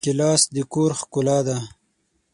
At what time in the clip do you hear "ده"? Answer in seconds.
1.47-1.57